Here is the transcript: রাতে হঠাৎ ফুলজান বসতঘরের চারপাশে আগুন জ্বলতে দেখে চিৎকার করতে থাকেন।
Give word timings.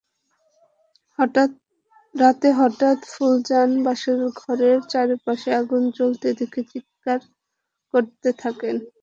রাতে 2.15 2.49
হঠাৎ 2.59 2.99
ফুলজান 3.11 3.69
বসতঘরের 3.85 4.79
চারপাশে 4.91 5.49
আগুন 5.59 5.83
জ্বলতে 5.97 6.27
দেখে 6.39 6.61
চিৎকার 6.71 7.19
করতে 7.93 8.29
থাকেন। 8.41 8.75